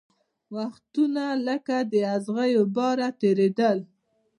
[0.55, 3.77] وختونه لکه د اغزیو باره تېرېدل